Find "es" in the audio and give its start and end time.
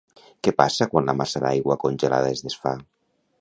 2.39-2.43